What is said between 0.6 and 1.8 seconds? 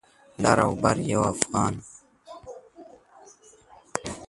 او بر یو افغان